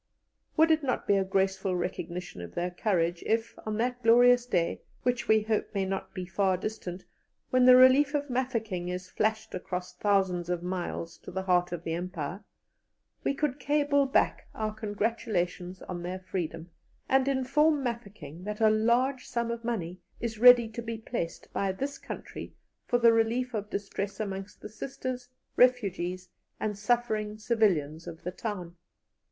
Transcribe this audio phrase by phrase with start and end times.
[0.57, 4.81] Would it not be a graceful recognition of their courage if, on that glorious day,
[5.03, 7.05] which we hope may not be far distant,
[7.51, 11.83] when the relief of Mafeking is flashed across thousands of miles to the 'heart of
[11.83, 12.43] the Empire,'
[13.23, 16.71] we could cable back our congratulations on their freedom,
[17.07, 21.71] and inform Mafeking that a large sum of money is ready to be placed by
[21.71, 22.55] this country
[22.87, 26.27] for the relief of distress amongst the Sisters, refugees,
[26.59, 28.75] and suffering civilians of the town?